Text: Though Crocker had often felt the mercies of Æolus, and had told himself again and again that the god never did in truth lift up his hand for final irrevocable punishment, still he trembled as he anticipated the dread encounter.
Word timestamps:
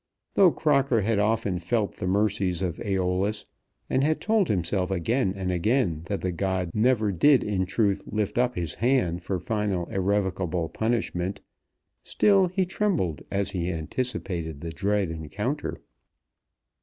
Though 0.33 0.49
Crocker 0.49 1.01
had 1.01 1.19
often 1.19 1.59
felt 1.59 1.97
the 1.97 2.07
mercies 2.07 2.63
of 2.63 2.77
Æolus, 2.77 3.45
and 3.87 4.03
had 4.03 4.19
told 4.19 4.47
himself 4.47 4.89
again 4.89 5.31
and 5.37 5.51
again 5.51 6.01
that 6.07 6.21
the 6.21 6.31
god 6.31 6.71
never 6.73 7.11
did 7.11 7.43
in 7.43 7.67
truth 7.67 8.01
lift 8.07 8.39
up 8.39 8.55
his 8.55 8.73
hand 8.73 9.21
for 9.21 9.37
final 9.37 9.85
irrevocable 9.91 10.69
punishment, 10.69 11.39
still 12.03 12.47
he 12.47 12.65
trembled 12.65 13.21
as 13.29 13.51
he 13.51 13.71
anticipated 13.71 14.59
the 14.61 14.71
dread 14.71 15.11
encounter. 15.11 15.79